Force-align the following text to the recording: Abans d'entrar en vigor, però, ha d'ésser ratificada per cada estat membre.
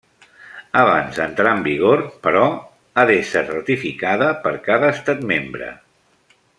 Abans 0.79 1.19
d'entrar 1.19 1.51
en 1.57 1.61
vigor, 1.67 2.01
però, 2.25 2.47
ha 2.97 3.05
d'ésser 3.11 3.45
ratificada 3.53 4.33
per 4.47 4.57
cada 4.71 4.93
estat 4.99 5.27
membre. 5.35 5.73